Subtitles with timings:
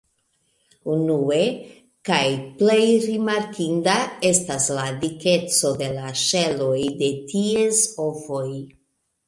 [0.93, 1.41] Unue
[2.09, 2.21] kaj
[2.61, 3.99] plej rimarkinda
[4.31, 8.47] estas la dikeco de la ŝeloj de ties ovoj.